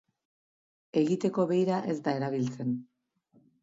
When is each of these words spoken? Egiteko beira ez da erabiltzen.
Egiteko 1.03 1.47
beira 1.53 1.79
ez 1.95 1.99
da 2.09 2.19
erabiltzen. 2.23 2.77